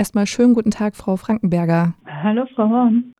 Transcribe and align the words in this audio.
erstmal 0.00 0.26
schönen 0.26 0.54
guten 0.54 0.70
Tag, 0.70 0.96
Frau 0.96 1.16
Frankenberger. 1.16 1.92
Hallo, 2.06 2.46
Frau 2.54 2.70
Horn. 2.70 3.12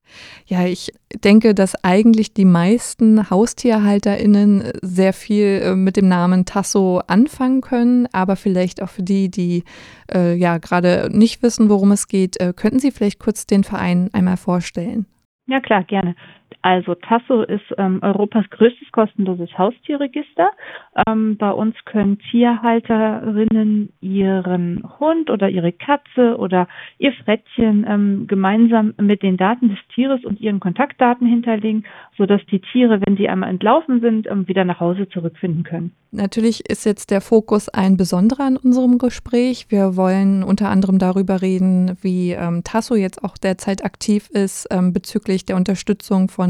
Ja, 0.46 0.64
ich 0.64 0.90
denke, 1.22 1.54
dass 1.54 1.84
eigentlich 1.84 2.32
die 2.32 2.46
meisten 2.46 3.28
HaustierhalterInnen 3.28 4.64
sehr 4.80 5.12
viel 5.12 5.60
äh, 5.62 5.74
mit 5.76 5.98
dem 5.98 6.08
Namen 6.08 6.46
Tasso 6.46 7.02
anfangen 7.06 7.60
können, 7.60 8.08
aber 8.12 8.34
vielleicht 8.34 8.82
auch 8.82 8.88
für 8.88 9.02
die, 9.02 9.30
die 9.30 9.64
äh, 10.12 10.34
ja 10.34 10.56
gerade 10.56 11.10
nicht 11.12 11.42
wissen, 11.42 11.68
worum 11.68 11.92
es 11.92 12.08
geht, 12.08 12.40
äh, 12.40 12.54
könnten 12.56 12.78
Sie 12.78 12.90
vielleicht 12.90 13.20
kurz 13.20 13.46
den 13.46 13.62
Verein 13.62 14.08
einmal 14.14 14.38
vorstellen? 14.38 15.04
Ja, 15.48 15.60
klar, 15.60 15.84
gerne. 15.84 16.16
Also 16.62 16.94
Tasso 16.94 17.42
ist 17.42 17.64
ähm, 17.78 18.00
Europas 18.02 18.44
größtes 18.50 18.92
kostenloses 18.92 19.56
Haustierregister. 19.56 20.50
Ähm, 21.06 21.36
bei 21.38 21.50
uns 21.50 21.74
können 21.86 22.18
Tierhalterinnen 22.30 23.92
ihren 24.00 24.82
Hund 24.98 25.30
oder 25.30 25.48
ihre 25.48 25.72
Katze 25.72 26.36
oder 26.36 26.68
ihr 26.98 27.12
Frettchen 27.24 27.86
ähm, 27.88 28.26
gemeinsam 28.26 28.92
mit 29.00 29.22
den 29.22 29.38
Daten 29.38 29.70
des 29.70 29.78
Tieres 29.94 30.22
und 30.24 30.40
ihren 30.40 30.60
Kontaktdaten 30.60 31.26
hinterlegen, 31.26 31.84
sodass 32.18 32.42
die 32.50 32.60
Tiere, 32.60 33.00
wenn 33.06 33.16
sie 33.16 33.28
einmal 33.28 33.48
entlaufen 33.48 34.00
sind, 34.00 34.26
ähm, 34.26 34.46
wieder 34.46 34.64
nach 34.64 34.80
Hause 34.80 35.08
zurückfinden 35.08 35.62
können. 35.62 35.92
Natürlich 36.12 36.68
ist 36.68 36.84
jetzt 36.84 37.12
der 37.12 37.20
Fokus 37.20 37.68
ein 37.68 37.96
besonderer 37.96 38.48
in 38.48 38.56
unserem 38.56 38.98
Gespräch. 38.98 39.66
Wir 39.68 39.96
wollen 39.96 40.42
unter 40.42 40.68
anderem 40.68 40.98
darüber 40.98 41.40
reden, 41.40 41.96
wie 42.02 42.32
ähm, 42.32 42.62
Tasso 42.64 42.96
jetzt 42.96 43.22
auch 43.22 43.38
derzeit 43.38 43.84
aktiv 43.84 44.28
ist 44.30 44.66
ähm, 44.72 44.92
bezüglich 44.92 45.44
der 45.46 45.54
Unterstützung 45.54 46.28
von 46.28 46.49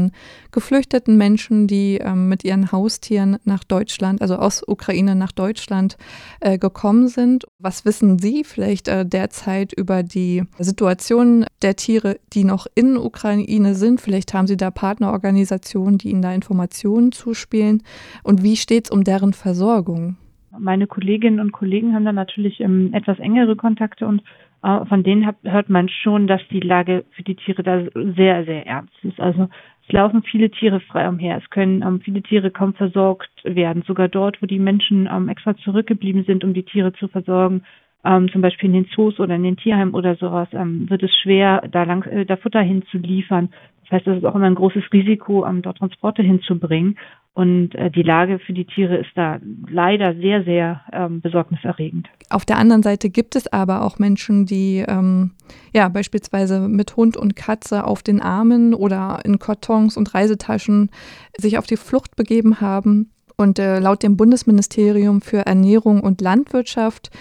geflüchteten 0.51 1.17
Menschen, 1.17 1.67
die 1.67 1.99
ähm, 2.01 2.29
mit 2.29 2.43
ihren 2.43 2.71
Haustieren 2.71 3.37
nach 3.45 3.63
Deutschland, 3.63 4.21
also 4.21 4.35
aus 4.37 4.63
Ukraine 4.67 5.15
nach 5.15 5.31
Deutschland 5.31 5.97
äh, 6.39 6.57
gekommen 6.57 7.07
sind. 7.07 7.45
Was 7.59 7.85
wissen 7.85 8.17
Sie 8.17 8.43
vielleicht 8.43 8.87
äh, 8.87 9.05
derzeit 9.05 9.73
über 9.73 10.01
die 10.01 10.43
Situation 10.57 11.45
der 11.61 11.75
Tiere, 11.75 12.17
die 12.33 12.43
noch 12.43 12.65
in 12.73 12.97
Ukraine 12.97 13.75
sind? 13.75 14.01
Vielleicht 14.01 14.33
haben 14.33 14.47
Sie 14.47 14.57
da 14.57 14.71
Partnerorganisationen, 14.71 15.99
die 15.99 16.09
Ihnen 16.09 16.23
da 16.23 16.33
Informationen 16.33 17.11
zuspielen. 17.11 17.83
Und 18.23 18.41
wie 18.41 18.55
steht 18.55 18.85
es 18.85 18.91
um 18.91 19.03
deren 19.03 19.33
Versorgung? 19.33 20.17
Meine 20.57 20.87
Kolleginnen 20.87 21.39
und 21.39 21.51
Kollegen 21.51 21.93
haben 21.93 22.05
da 22.05 22.11
natürlich 22.11 22.59
ähm, 22.59 22.93
etwas 22.93 23.19
engere 23.19 23.55
Kontakte 23.55 24.05
und 24.05 24.21
äh, 24.63 24.85
von 24.85 25.03
denen 25.03 25.25
hört 25.43 25.69
man 25.69 25.89
schon, 25.89 26.27
dass 26.27 26.41
die 26.51 26.59
Lage 26.59 27.05
für 27.11 27.23
die 27.23 27.35
Tiere 27.35 27.63
da 27.63 27.83
sehr, 27.93 28.45
sehr 28.45 28.67
ernst 28.67 28.93
ist. 29.03 29.19
Also 29.19 29.49
es 29.91 29.93
laufen 29.93 30.23
viele 30.23 30.49
Tiere 30.49 30.79
frei 30.79 31.09
umher. 31.09 31.37
Es 31.37 31.49
können 31.49 31.81
ähm, 31.81 31.99
viele 31.99 32.21
Tiere 32.21 32.49
kaum 32.49 32.73
versorgt 32.73 33.29
werden. 33.43 33.83
Sogar 33.85 34.07
dort, 34.07 34.41
wo 34.41 34.45
die 34.45 34.59
Menschen 34.59 35.09
ähm, 35.11 35.27
extra 35.27 35.55
zurückgeblieben 35.57 36.23
sind, 36.23 36.45
um 36.45 36.53
die 36.53 36.63
Tiere 36.63 36.93
zu 36.93 37.09
versorgen, 37.09 37.63
ähm, 38.05 38.31
zum 38.31 38.41
Beispiel 38.41 38.69
in 38.69 38.73
den 38.73 38.85
Zoos 38.95 39.19
oder 39.19 39.35
in 39.35 39.43
den 39.43 39.57
Tierheimen 39.57 39.93
oder 39.93 40.15
sowas, 40.15 40.47
ähm, 40.53 40.89
wird 40.89 41.03
es 41.03 41.11
schwer, 41.21 41.67
da, 41.69 41.83
lang, 41.83 42.03
äh, 42.03 42.25
da 42.25 42.37
Futter 42.37 42.61
hinzuliefern. 42.61 43.49
Das 43.91 43.99
heißt, 43.99 44.07
es 44.07 44.17
ist 44.19 44.25
auch 44.25 44.35
immer 44.35 44.45
ein 44.45 44.55
großes 44.55 44.83
Risiko, 44.93 45.45
ähm, 45.45 45.61
dort 45.61 45.79
Transporte 45.79 46.23
hinzubringen. 46.23 46.97
Und 47.33 47.75
äh, 47.75 47.91
die 47.91 48.03
Lage 48.03 48.39
für 48.39 48.53
die 48.53 48.63
Tiere 48.63 48.95
ist 48.97 49.09
da 49.15 49.39
leider 49.69 50.15
sehr, 50.15 50.45
sehr 50.45 50.81
ähm, 50.93 51.19
besorgniserregend. 51.19 52.07
Auf 52.29 52.45
der 52.45 52.57
anderen 52.57 52.83
Seite 52.83 53.09
gibt 53.09 53.35
es 53.35 53.51
aber 53.51 53.83
auch 53.83 53.99
Menschen, 53.99 54.45
die 54.45 54.85
ähm, 54.87 55.31
ja 55.73 55.89
beispielsweise 55.89 56.69
mit 56.69 56.95
Hund 56.95 57.17
und 57.17 57.35
Katze 57.35 57.85
auf 57.85 58.01
den 58.01 58.21
Armen 58.21 58.73
oder 58.73 59.19
in 59.25 59.39
Kartons 59.39 59.97
und 59.97 60.13
Reisetaschen 60.13 60.89
sich 61.37 61.57
auf 61.57 61.67
die 61.67 61.77
Flucht 61.77 62.15
begeben 62.15 62.61
haben. 62.61 63.11
Und 63.35 63.59
äh, 63.59 63.79
laut 63.79 64.03
dem 64.03 64.15
Bundesministerium 64.15 65.19
für 65.19 65.45
Ernährung 65.45 65.99
und 65.99 66.21
Landwirtschaft 66.21 67.11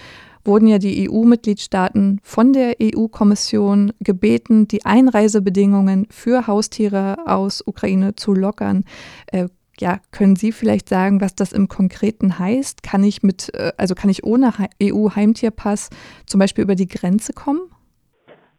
wurden 0.45 0.67
ja 0.67 0.79
die 0.79 1.09
EU-Mitgliedstaaten 1.09 2.21
von 2.23 2.53
der 2.53 2.77
EU-Kommission 2.83 3.93
gebeten, 4.01 4.69
die 4.69 4.85
Einreisebedingungen 4.85 6.07
für 6.11 6.47
Haustiere 6.47 7.17
aus 7.27 7.63
Ukraine 7.67 8.17
zu 8.17 8.35
lockern. 8.35 8.85
Äh, 9.33 9.49
ja, 9.79 9.99
können 10.13 10.37
Sie 10.37 10.53
vielleicht 10.53 10.89
sagen, 10.89 11.21
was 11.21 11.35
das 11.35 11.53
im 11.53 11.69
Konkreten 11.69 12.39
heißt? 12.39 12.83
Kann 12.83 13.03
ich 13.03 13.23
mit, 13.23 13.51
äh, 13.55 13.73
also 13.79 13.95
kann 13.95 14.11
ich 14.11 14.25
ohne 14.25 14.53
EU-Heimtierpass 14.83 15.91
zum 16.27 16.39
Beispiel 16.39 16.65
über 16.65 16.75
die 16.75 16.89
Grenze 16.89 17.33
kommen? 17.33 17.63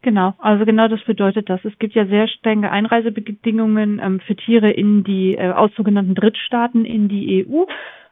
Genau, 0.02 0.34
also 0.38 0.64
genau 0.64 0.88
das 0.88 1.00
bedeutet 1.04 1.48
das. 1.48 1.64
Es 1.64 1.78
gibt 1.78 1.94
ja 1.94 2.06
sehr 2.06 2.26
strenge 2.26 2.72
Einreisebedingungen 2.72 4.00
ähm, 4.02 4.20
für 4.26 4.34
Tiere 4.34 4.72
in 4.72 5.04
die 5.04 5.36
äh, 5.36 5.52
aus 5.52 5.70
sogenannten 5.76 6.16
Drittstaaten 6.16 6.84
in 6.84 7.08
die 7.08 7.46
EU. 7.46 7.64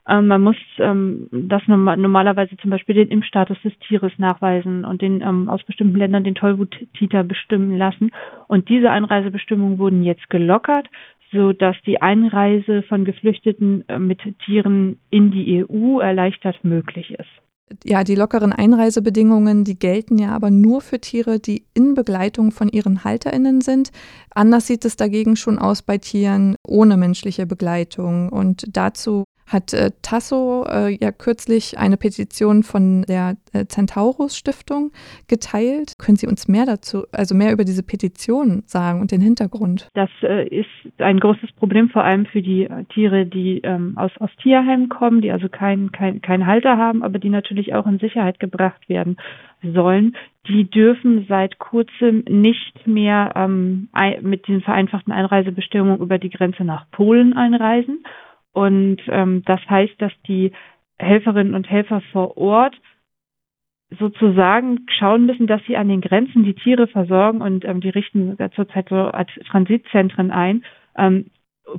Ähm, 0.08 0.26
man 0.26 0.42
muss 0.42 0.56
ähm, 0.78 1.28
das 1.30 1.62
norm 1.66 1.84
normalerweise 1.84 2.56
zum 2.56 2.70
Beispiel 2.70 2.94
den 2.94 3.08
Impfstatus 3.08 3.58
des 3.62 3.72
Tieres 3.86 4.12
nachweisen 4.18 4.84
und 4.84 5.02
den 5.02 5.20
ähm, 5.20 5.48
aus 5.48 5.62
bestimmten 5.64 5.96
Ländern 5.96 6.24
den 6.24 6.34
Tollwuttiter 6.34 7.24
bestimmen 7.24 7.76
lassen. 7.76 8.10
Und 8.48 8.68
diese 8.68 8.90
Einreisebestimmungen 8.90 9.78
wurden 9.78 10.02
jetzt 10.02 10.28
gelockert, 10.30 10.88
so 11.32 11.52
dass 11.52 11.76
die 11.86 12.02
Einreise 12.02 12.82
von 12.82 13.04
Geflüchteten 13.04 13.88
äh, 13.88 13.98
mit 13.98 14.20
Tieren 14.44 14.98
in 15.10 15.30
die 15.30 15.64
EU 15.64 16.00
erleichtert 16.00 16.64
möglich 16.64 17.10
ist. 17.12 17.28
Ja, 17.84 18.02
die 18.02 18.16
lockeren 18.16 18.52
Einreisebedingungen, 18.52 19.62
die 19.62 19.78
gelten 19.78 20.18
ja 20.18 20.30
aber 20.30 20.50
nur 20.50 20.80
für 20.80 21.00
Tiere, 21.00 21.38
die 21.38 21.64
in 21.72 21.94
Begleitung 21.94 22.50
von 22.50 22.68
ihren 22.68 23.04
HalterInnen 23.04 23.60
sind. 23.60 23.92
Anders 24.34 24.66
sieht 24.66 24.84
es 24.84 24.96
dagegen 24.96 25.36
schon 25.36 25.58
aus 25.58 25.82
bei 25.82 25.98
Tieren 25.98 26.56
ohne 26.66 26.96
menschliche 26.96 27.46
Begleitung. 27.46 28.28
Und 28.30 28.76
dazu 28.76 29.24
hat 29.50 29.72
äh, 29.72 29.90
Tasso 30.02 30.64
äh, 30.68 30.96
ja 31.00 31.10
kürzlich 31.10 31.76
eine 31.76 31.96
Petition 31.96 32.62
von 32.62 33.02
der 33.02 33.34
äh, 33.52 33.64
Centaurus 33.66 34.36
Stiftung 34.36 34.92
geteilt. 35.28 35.94
Können 35.98 36.16
Sie 36.16 36.28
uns 36.28 36.46
mehr 36.46 36.66
dazu, 36.66 37.04
also 37.12 37.34
mehr 37.34 37.52
über 37.52 37.64
diese 37.64 37.82
Petition 37.82 38.62
sagen 38.66 39.00
und 39.00 39.10
den 39.10 39.20
Hintergrund? 39.20 39.88
Das 39.94 40.10
äh, 40.22 40.46
ist 40.48 40.68
ein 40.98 41.18
großes 41.18 41.52
Problem, 41.52 41.90
vor 41.90 42.04
allem 42.04 42.26
für 42.26 42.42
die 42.42 42.64
äh, 42.64 42.84
Tiere, 42.84 43.26
die 43.26 43.60
ähm, 43.64 43.94
aus, 43.96 44.12
aus 44.20 44.30
Tierheimen 44.40 44.88
kommen, 44.88 45.20
die 45.20 45.32
also 45.32 45.48
keinen 45.48 45.90
kein, 45.90 46.22
kein 46.22 46.46
Halter 46.46 46.76
haben, 46.76 47.02
aber 47.02 47.18
die 47.18 47.30
natürlich 47.30 47.74
auch 47.74 47.86
in 47.86 47.98
Sicherheit 47.98 48.38
gebracht 48.38 48.88
werden 48.88 49.16
sollen. 49.62 50.16
Die 50.48 50.70
dürfen 50.70 51.26
seit 51.28 51.58
kurzem 51.58 52.24
nicht 52.28 52.86
mehr 52.86 53.32
ähm, 53.34 53.88
mit 54.22 54.46
diesen 54.46 54.62
vereinfachten 54.62 55.12
Einreisebestimmungen 55.12 56.00
über 56.00 56.18
die 56.18 56.30
Grenze 56.30 56.64
nach 56.64 56.86
Polen 56.92 57.36
einreisen 57.36 58.04
und 58.52 58.98
ähm, 59.08 59.42
das 59.46 59.60
heißt, 59.68 59.94
dass 59.98 60.12
die 60.26 60.52
Helferinnen 60.98 61.54
und 61.54 61.70
Helfer 61.70 62.02
vor 62.12 62.36
Ort 62.36 62.76
sozusagen 63.98 64.86
schauen 64.98 65.26
müssen, 65.26 65.46
dass 65.46 65.62
sie 65.66 65.76
an 65.76 65.88
den 65.88 66.00
Grenzen 66.00 66.44
die 66.44 66.54
Tiere 66.54 66.86
versorgen 66.86 67.40
und 67.40 67.64
ähm, 67.64 67.80
die 67.80 67.88
richten 67.88 68.36
zurzeit 68.54 68.88
so 68.88 68.96
als 68.96 69.30
Transitzentren 69.50 70.30
ein, 70.30 70.64
ähm, 70.96 71.26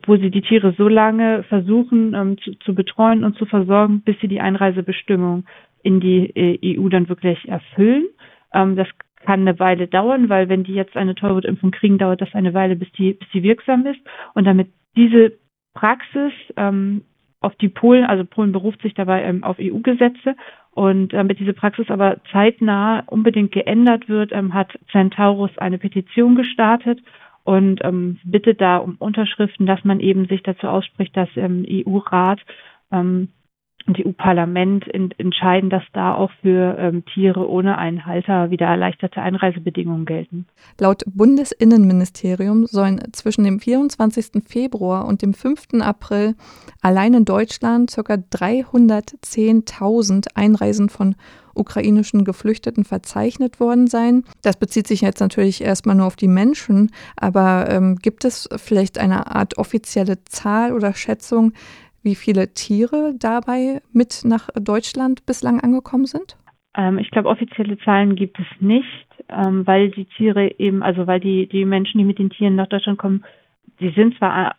wo 0.05 0.17
sie 0.17 0.29
die 0.29 0.41
Tiere 0.41 0.73
so 0.77 0.87
lange 0.87 1.43
versuchen 1.43 2.13
ähm, 2.13 2.37
zu, 2.39 2.53
zu 2.59 2.75
betreuen 2.75 3.23
und 3.23 3.37
zu 3.37 3.45
versorgen, 3.45 4.01
bis 4.01 4.19
sie 4.19 4.27
die 4.27 4.41
Einreisebestimmung 4.41 5.45
in 5.83 5.99
die 5.99 6.29
äh, 6.35 6.77
EU 6.77 6.89
dann 6.89 7.09
wirklich 7.09 7.47
erfüllen. 7.47 8.05
Ähm, 8.53 8.75
das 8.75 8.87
kann 9.25 9.41
eine 9.41 9.59
Weile 9.59 9.87
dauern, 9.87 10.29
weil 10.29 10.49
wenn 10.49 10.63
die 10.63 10.73
jetzt 10.73 10.97
eine 10.97 11.15
Tollwutimpfung 11.15 11.71
kriegen, 11.71 11.97
dauert 11.97 12.21
das 12.21 12.33
eine 12.33 12.53
Weile, 12.53 12.75
bis 12.75 12.91
die, 12.93 13.13
bis 13.13 13.29
die 13.33 13.43
wirksam 13.43 13.85
ist. 13.85 13.99
Und 14.33 14.45
damit 14.45 14.69
diese 14.95 15.33
Praxis 15.73 16.33
ähm, 16.57 17.03
auf 17.39 17.55
die 17.55 17.69
Polen, 17.69 18.05
also 18.05 18.23
Polen 18.23 18.51
beruft 18.51 18.81
sich 18.81 18.93
dabei 18.93 19.23
ähm, 19.23 19.43
auf 19.43 19.57
EU-Gesetze 19.59 20.35
und 20.71 21.13
damit 21.13 21.39
diese 21.39 21.53
Praxis 21.53 21.89
aber 21.89 22.17
zeitnah 22.31 23.03
unbedingt 23.07 23.51
geändert 23.51 24.07
wird, 24.07 24.31
ähm, 24.31 24.53
hat 24.53 24.77
Centaurus 24.91 25.57
eine 25.57 25.77
Petition 25.77 26.35
gestartet 26.35 26.99
und 27.43 27.83
ähm, 27.83 28.19
bittet 28.23 28.61
da 28.61 28.77
um 28.77 28.95
Unterschriften, 28.99 29.65
dass 29.65 29.83
man 29.83 29.99
eben 29.99 30.27
sich 30.27 30.43
dazu 30.43 30.67
ausspricht, 30.67 31.17
dass 31.17 31.29
im 31.35 31.65
EU-Rat 31.67 32.39
ähm, 32.91 33.29
und 33.87 33.99
EU-Parlament 33.99 34.85
entscheiden, 35.17 35.69
dass 35.69 35.83
da 35.93 36.15
auch 36.15 36.31
für 36.41 36.77
ähm, 36.77 37.03
Tiere 37.05 37.49
ohne 37.49 37.77
einen 37.77 38.05
Halter 38.05 38.51
wieder 38.51 38.67
erleichterte 38.67 39.21
Einreisebedingungen 39.21 40.05
gelten. 40.05 40.45
Laut 40.79 41.03
Bundesinnenministerium 41.07 42.65
sollen 42.65 43.01
zwischen 43.11 43.43
dem 43.43 43.59
24. 43.59 44.43
Februar 44.47 45.05
und 45.05 45.21
dem 45.21 45.33
5. 45.33 45.81
April 45.81 46.35
allein 46.81 47.13
in 47.13 47.25
Deutschland 47.25 47.93
ca. 47.95 48.13
310.000 48.13 50.27
Einreisen 50.35 50.87
von 50.89 51.15
ukrainischen 51.53 52.23
Geflüchteten 52.23 52.85
verzeichnet 52.85 53.59
worden 53.59 53.87
sein. 53.87 54.23
Das 54.41 54.57
bezieht 54.57 54.87
sich 54.87 55.01
jetzt 55.01 55.19
natürlich 55.19 55.61
erstmal 55.61 55.95
nur 55.95 56.07
auf 56.07 56.15
die 56.15 56.27
Menschen, 56.27 56.91
aber 57.15 57.67
ähm, 57.69 57.97
gibt 57.97 58.25
es 58.25 58.49
vielleicht 58.55 58.97
eine 58.97 59.35
Art 59.35 59.57
offizielle 59.57 60.23
Zahl 60.25 60.73
oder 60.73 60.93
Schätzung, 60.93 61.53
wie 62.03 62.15
viele 62.15 62.53
Tiere 62.53 63.13
dabei 63.17 63.81
mit 63.93 64.21
nach 64.23 64.49
Deutschland 64.55 65.25
bislang 65.25 65.59
angekommen 65.59 66.05
sind? 66.05 66.37
Ähm, 66.75 66.97
ich 66.97 67.11
glaube, 67.11 67.29
offizielle 67.29 67.77
Zahlen 67.79 68.15
gibt 68.15 68.39
es 68.39 68.45
nicht, 68.59 69.07
ähm, 69.29 69.65
weil 69.67 69.89
die 69.89 70.05
Tiere 70.05 70.59
eben, 70.59 70.83
also 70.83 71.07
weil 71.07 71.19
die, 71.19 71.47
die 71.47 71.65
Menschen, 71.65 71.97
die 71.97 72.05
mit 72.05 72.19
den 72.19 72.29
Tieren 72.29 72.55
nach 72.55 72.67
Deutschland 72.67 72.97
kommen, 72.97 73.23
die 73.79 73.91
sind 73.91 74.17
zwar 74.17 74.55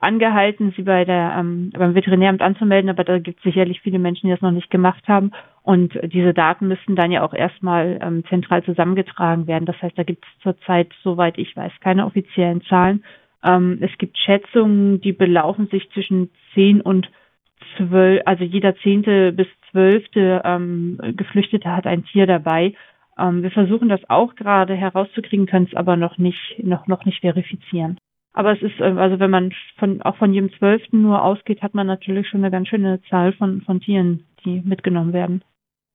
angehalten, 0.00 0.72
sie 0.76 0.82
bei 0.82 1.04
der, 1.04 1.36
ähm, 1.38 1.70
beim 1.70 1.94
Veterinäramt 1.94 2.42
anzumelden, 2.42 2.90
aber 2.90 3.04
da 3.04 3.18
gibt 3.18 3.38
es 3.38 3.44
sicherlich 3.44 3.80
viele 3.80 3.98
Menschen, 3.98 4.26
die 4.26 4.32
das 4.32 4.40
noch 4.40 4.50
nicht 4.50 4.70
gemacht 4.70 5.06
haben. 5.06 5.30
Und 5.62 5.98
diese 6.12 6.34
Daten 6.34 6.68
müssten 6.68 6.96
dann 6.96 7.12
ja 7.12 7.22
auch 7.22 7.32
erstmal 7.32 7.98
ähm, 8.02 8.24
zentral 8.28 8.62
zusammengetragen 8.64 9.46
werden. 9.46 9.66
Das 9.66 9.80
heißt, 9.80 9.96
da 9.96 10.02
gibt 10.02 10.24
es 10.24 10.42
zurzeit, 10.42 10.92
soweit 11.02 11.38
ich 11.38 11.56
weiß, 11.56 11.72
keine 11.80 12.06
offiziellen 12.06 12.62
Zahlen. 12.62 13.04
Ähm, 13.46 13.78
es 13.80 13.96
gibt 13.98 14.18
Schätzungen, 14.18 15.00
die 15.00 15.12
belaufen 15.12 15.68
sich 15.68 15.88
zwischen 15.90 16.30
10 16.54 16.80
und 16.80 17.08
12, 17.76 18.22
also 18.26 18.44
jeder 18.44 18.76
zehnte 18.76 19.32
bis 19.32 19.46
zwölfte 19.70 20.42
ähm, 20.44 20.98
Geflüchtete 21.16 21.70
hat 21.70 21.86
ein 21.86 22.04
Tier 22.04 22.26
dabei. 22.26 22.74
Ähm, 23.18 23.42
wir 23.42 23.50
versuchen 23.52 23.88
das 23.88 24.00
auch 24.10 24.34
gerade 24.34 24.74
herauszukriegen, 24.74 25.46
können 25.46 25.68
es 25.70 25.76
aber 25.76 25.96
noch 25.96 26.18
nicht, 26.18 26.56
noch, 26.62 26.88
noch 26.88 27.04
nicht 27.04 27.20
verifizieren. 27.20 27.98
Aber 28.32 28.52
es 28.52 28.62
ist, 28.62 28.80
äh, 28.80 28.84
also 28.84 29.20
wenn 29.20 29.30
man 29.30 29.52
von, 29.78 30.02
auch 30.02 30.16
von 30.16 30.34
jedem 30.34 30.52
Zwölften 30.54 31.02
nur 31.02 31.22
ausgeht, 31.22 31.62
hat 31.62 31.74
man 31.74 31.86
natürlich 31.86 32.28
schon 32.28 32.40
eine 32.40 32.50
ganz 32.50 32.68
schöne 32.68 33.00
Zahl 33.08 33.32
von, 33.32 33.62
von 33.62 33.80
Tieren, 33.80 34.24
die 34.44 34.60
mitgenommen 34.64 35.12
werden. 35.12 35.42